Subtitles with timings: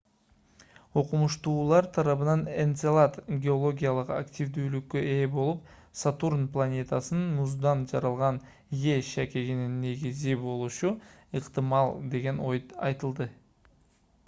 [0.99, 5.67] окумуштуулар тарабынан энцелад геологиялык активдүүлүккө ээ болуп
[6.05, 8.39] сатурн планетасынын муздан жаралган
[8.93, 10.95] е шакегинин негизи болушу
[11.41, 13.29] ыктымал деген ой айтылды